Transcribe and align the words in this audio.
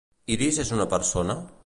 Iris 0.35 0.57
és 0.65 0.71
una 0.79 0.87
persona? 0.95 1.37